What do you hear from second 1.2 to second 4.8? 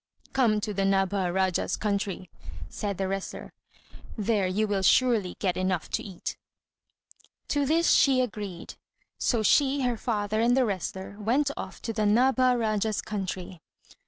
Rájá's country," said the wrestler. "There you